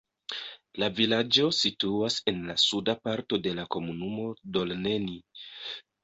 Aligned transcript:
La 0.83 0.87
vilaĝo 0.99 1.43
situas 1.57 2.15
en 2.31 2.39
la 2.51 2.55
suda 2.61 2.95
parto 3.07 3.39
de 3.47 3.53
la 3.59 3.65
komunumo 3.75 4.25
Dolneni. 4.57 5.19